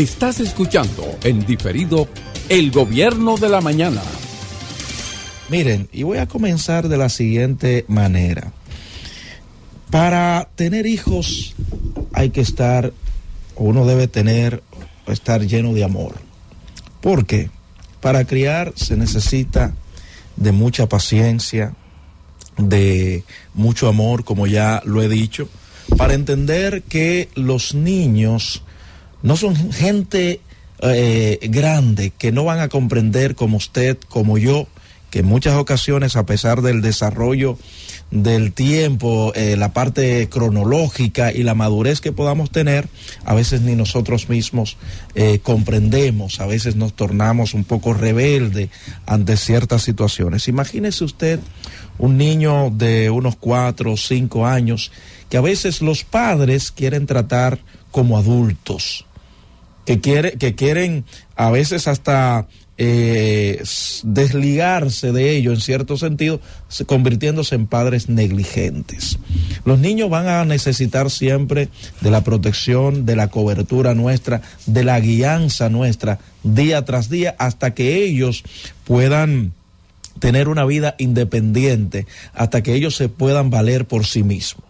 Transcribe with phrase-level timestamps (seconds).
[0.00, 2.08] Estás escuchando en diferido
[2.48, 4.00] El Gobierno de la Mañana.
[5.50, 8.50] Miren, y voy a comenzar de la siguiente manera.
[9.90, 11.54] Para tener hijos
[12.14, 12.94] hay que estar,
[13.56, 14.62] uno debe tener,
[15.06, 16.14] estar lleno de amor.
[17.02, 17.50] ¿Por qué?
[18.00, 19.74] Para criar se necesita
[20.36, 21.74] de mucha paciencia,
[22.56, 23.22] de
[23.52, 25.50] mucho amor, como ya lo he dicho,
[25.98, 28.62] para entender que los niños
[29.22, 30.40] no son gente
[30.82, 34.66] eh, grande, que no van a comprender como usted, como yo,
[35.10, 37.58] que en muchas ocasiones, a pesar del desarrollo
[38.10, 42.88] del tiempo, eh, la parte cronológica y la madurez que podamos tener,
[43.24, 44.76] a veces ni nosotros mismos
[45.14, 48.70] eh, comprendemos, a veces nos tornamos un poco rebelde
[49.06, 50.48] ante ciertas situaciones.
[50.48, 51.40] Imagínese usted
[51.98, 54.90] un niño de unos cuatro o cinco años
[55.28, 57.58] que a veces los padres quieren tratar
[57.90, 59.04] como adultos,
[59.90, 61.04] que, quiere, que quieren
[61.34, 62.46] a veces hasta
[62.78, 63.60] eh,
[64.04, 66.40] desligarse de ello en cierto sentido,
[66.86, 69.18] convirtiéndose en padres negligentes.
[69.64, 71.70] Los niños van a necesitar siempre
[72.02, 77.74] de la protección, de la cobertura nuestra, de la guianza nuestra día tras día, hasta
[77.74, 78.44] que ellos
[78.84, 79.54] puedan
[80.20, 84.69] tener una vida independiente, hasta que ellos se puedan valer por sí mismos.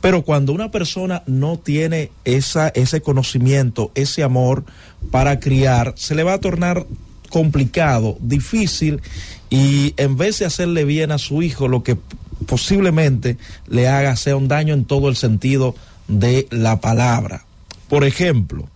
[0.00, 4.64] Pero cuando una persona no tiene esa, ese conocimiento, ese amor
[5.10, 6.86] para criar, se le va a tornar
[7.30, 9.00] complicado, difícil,
[9.48, 11.96] y en vez de hacerle bien a su hijo, lo que
[12.46, 13.36] posiblemente
[13.68, 15.74] le haga sea un daño en todo el sentido
[16.08, 17.44] de la palabra.
[17.88, 18.68] Por ejemplo,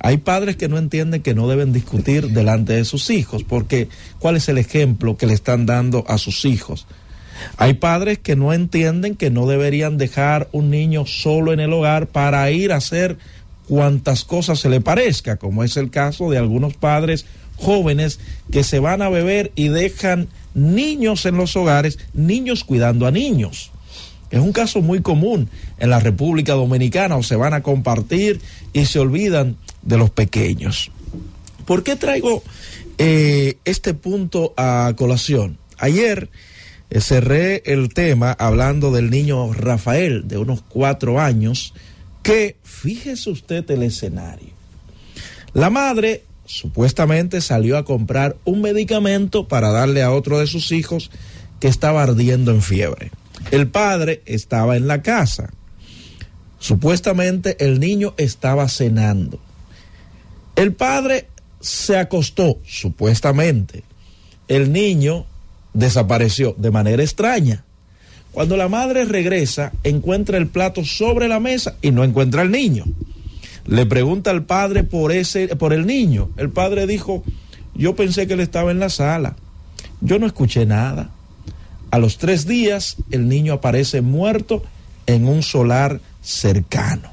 [0.00, 3.88] hay padres que no entienden que no deben discutir delante de sus hijos, porque
[4.18, 6.86] ¿cuál es el ejemplo que le están dando a sus hijos?
[7.56, 12.06] Hay padres que no entienden que no deberían dejar un niño solo en el hogar
[12.06, 13.18] para ir a hacer
[13.68, 18.18] cuantas cosas se le parezca, como es el caso de algunos padres jóvenes
[18.50, 23.70] que se van a beber y dejan niños en los hogares, niños cuidando a niños.
[24.30, 25.48] Es un caso muy común
[25.78, 28.40] en la República Dominicana, o se van a compartir
[28.72, 30.90] y se olvidan de los pequeños.
[31.64, 32.42] ¿Por qué traigo
[32.98, 35.58] eh, este punto a colación?
[35.78, 36.28] Ayer
[36.90, 41.74] cerré el tema hablando del niño Rafael, de unos cuatro años,
[42.22, 44.50] que fíjese usted el escenario.
[45.52, 51.10] La madre supuestamente salió a comprar un medicamento para darle a otro de sus hijos
[51.60, 53.10] que estaba ardiendo en fiebre.
[53.50, 55.50] El padre estaba en la casa.
[56.58, 59.38] Supuestamente el niño estaba cenando.
[60.56, 61.28] El padre
[61.60, 63.84] se acostó, supuestamente.
[64.48, 65.26] El niño
[65.78, 67.64] desapareció de manera extraña.
[68.32, 72.84] Cuando la madre regresa, encuentra el plato sobre la mesa y no encuentra al niño.
[73.66, 76.30] Le pregunta al padre por ese por el niño.
[76.36, 77.22] El padre dijo,
[77.74, 79.36] "Yo pensé que él estaba en la sala.
[80.00, 81.10] Yo no escuché nada."
[81.90, 84.62] A los tres días, el niño aparece muerto
[85.06, 87.10] en un solar cercano.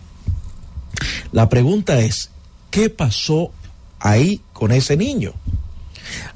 [1.32, 2.30] La pregunta es,
[2.72, 3.52] ¿qué pasó
[4.00, 5.34] ahí con ese niño?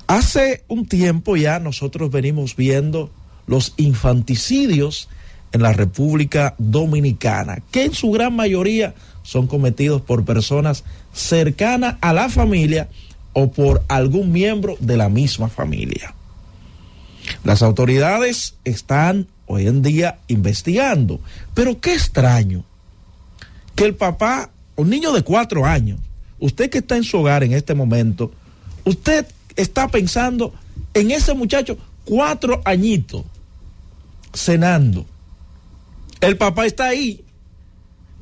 [0.09, 3.11] Hace un tiempo ya nosotros venimos viendo
[3.45, 5.07] los infanticidios
[5.51, 10.83] en la República Dominicana, que en su gran mayoría son cometidos por personas
[11.13, 12.89] cercanas a la familia
[13.33, 16.15] o por algún miembro de la misma familia.
[17.43, 21.19] Las autoridades están hoy en día investigando,
[21.53, 22.63] pero qué extraño
[23.75, 25.99] que el papá, un niño de cuatro años,
[26.39, 28.31] usted que está en su hogar en este momento,
[28.85, 29.27] usted
[29.59, 30.53] está pensando
[30.93, 33.23] en ese muchacho cuatro añitos
[34.33, 35.05] cenando.
[36.21, 37.23] El papá está ahí.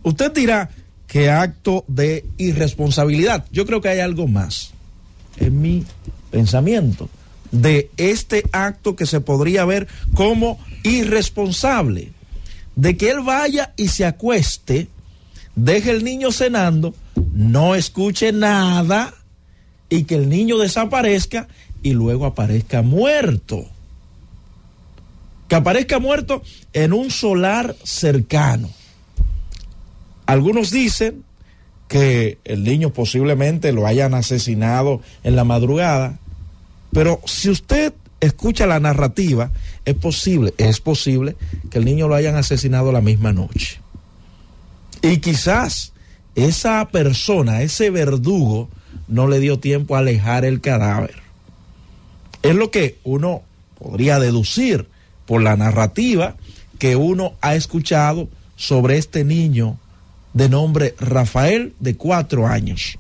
[0.04, 0.70] Usted dirá,
[1.06, 3.46] qué acto de irresponsabilidad.
[3.52, 4.72] Yo creo que hay algo más
[5.38, 5.86] en mi
[6.32, 7.10] pensamiento
[7.52, 12.12] de este acto que se podría ver como irresponsable.
[12.76, 14.88] De que él vaya y se acueste,
[15.56, 16.96] deje el niño cenando,
[17.34, 19.14] no escuche nada
[19.90, 21.48] y que el niño desaparezca
[21.84, 23.66] y luego aparezca muerto.
[25.48, 26.44] Que aparezca muerto
[26.74, 28.70] en un solar cercano.
[30.26, 31.24] Algunos dicen
[31.88, 36.20] que el niño posiblemente lo hayan asesinado en la madrugada,
[36.92, 39.52] pero si usted escucha la narrativa,
[39.86, 41.36] es posible, es posible
[41.70, 43.80] que el niño lo hayan asesinado la misma noche.
[45.02, 45.94] Y quizás
[46.36, 48.70] esa persona, ese verdugo,
[49.08, 51.16] no le dio tiempo a alejar el cadáver.
[52.44, 53.44] Es lo que uno
[53.80, 54.88] podría deducir
[55.26, 56.36] por la narrativa
[56.80, 59.78] que uno ha escuchado sobre este niño
[60.34, 62.98] de nombre Rafael de cuatro años.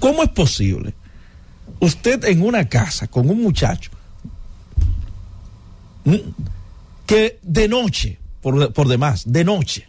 [0.00, 0.94] ¿Cómo es posible?
[1.80, 3.90] Usted en una casa con un muchacho
[7.06, 9.88] que de noche, por, por demás, de noche,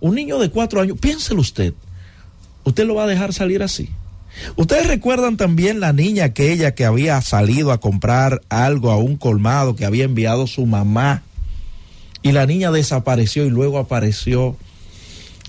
[0.00, 1.74] un niño de cuatro años, piénselo usted,
[2.64, 3.90] ¿usted lo va a dejar salir así?
[4.56, 9.76] Ustedes recuerdan también la niña aquella que había salido a comprar algo a un colmado
[9.76, 11.22] que había enviado su mamá
[12.22, 14.56] y la niña desapareció y luego apareció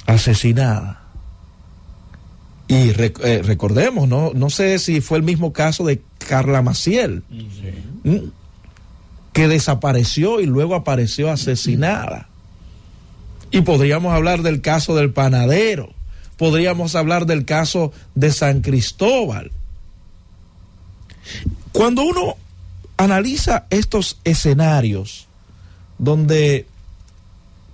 [0.05, 1.01] asesinada.
[2.67, 4.31] Y eh, recordemos, ¿no?
[4.33, 7.23] no sé si fue el mismo caso de Carla Maciel,
[9.33, 12.27] que desapareció y luego apareció asesinada.
[13.51, 15.93] Y podríamos hablar del caso del panadero,
[16.37, 19.51] podríamos hablar del caso de San Cristóbal.
[21.71, 22.37] Cuando uno
[22.95, 25.27] analiza estos escenarios
[25.97, 26.65] donde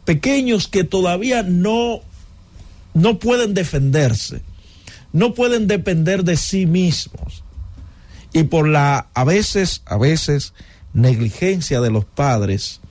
[0.06, 2.02] pequeños que todavía no,
[2.94, 4.42] no pueden defenderse,
[5.12, 7.44] no pueden depender de sí mismos,
[8.34, 10.54] y por la a veces, a veces,
[10.94, 12.82] negligencia de los padres,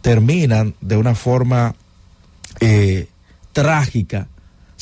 [0.00, 1.74] terminan de una forma
[2.60, 3.08] eh,
[3.52, 4.28] trágica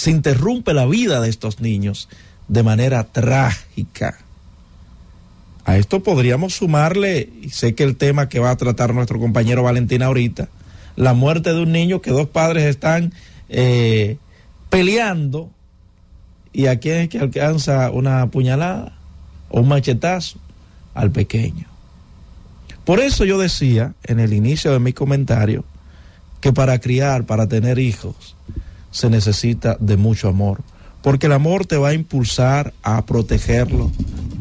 [0.02, 2.08] se interrumpe la vida de estos niños
[2.48, 4.18] de manera trágica.
[5.64, 9.62] A esto podríamos sumarle, y sé que el tema que va a tratar nuestro compañero
[9.62, 10.48] Valentín ahorita,
[10.96, 13.14] la muerte de un niño que dos padres están
[13.48, 14.16] eh,
[14.70, 15.50] peleando
[16.52, 18.98] y a quién es que alcanza una puñalada
[19.50, 20.40] o un machetazo
[20.94, 21.68] al pequeño.
[22.84, 25.64] Por eso yo decía en el inicio de mi comentario
[26.40, 28.34] que para criar, para tener hijos,
[28.92, 30.60] se necesita de mucho amor,
[31.02, 33.90] porque el amor te va a impulsar a protegerlos,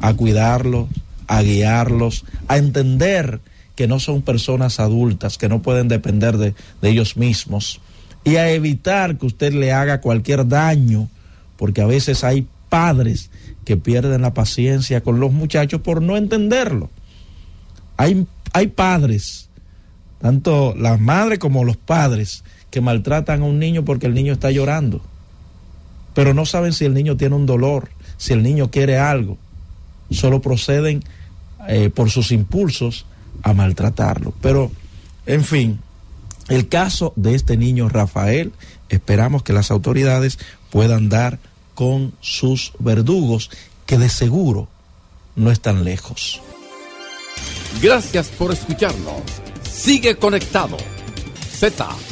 [0.01, 0.87] a cuidarlos,
[1.27, 3.39] a guiarlos, a entender
[3.75, 7.81] que no son personas adultas, que no pueden depender de, de ellos mismos,
[8.23, 11.09] y a evitar que usted le haga cualquier daño,
[11.57, 13.31] porque a veces hay padres
[13.65, 16.89] que pierden la paciencia con los muchachos por no entenderlo.
[17.97, 19.49] Hay, hay padres,
[20.19, 24.49] tanto las madres como los padres, que maltratan a un niño porque el niño está
[24.49, 25.01] llorando,
[26.15, 29.37] pero no saben si el niño tiene un dolor, si el niño quiere algo,
[30.09, 31.03] solo proceden
[31.67, 33.05] eh, por sus impulsos
[33.43, 34.33] a maltratarlo.
[34.41, 34.71] Pero,
[35.25, 35.79] en fin,
[36.47, 38.53] el caso de este niño Rafael,
[38.89, 40.39] esperamos que las autoridades
[40.69, 41.39] puedan dar
[41.75, 43.49] con sus verdugos,
[43.85, 44.69] que de seguro
[45.35, 46.41] no están lejos.
[47.81, 49.21] Gracias por escucharnos.
[49.63, 50.77] Sigue conectado.
[51.51, 52.10] Z